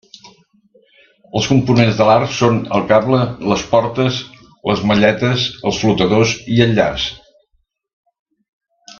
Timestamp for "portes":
3.73-4.17